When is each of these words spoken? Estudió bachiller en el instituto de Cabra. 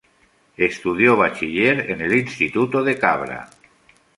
Estudió 0.57 1.15
bachiller 1.15 1.91
en 1.91 2.01
el 2.01 2.17
instituto 2.17 2.81
de 2.83 2.97
Cabra. 2.97 3.47